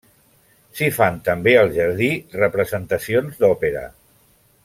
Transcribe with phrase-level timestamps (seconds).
[0.79, 2.09] S'hi fan també al jardí
[2.45, 3.87] representacions d'òpera.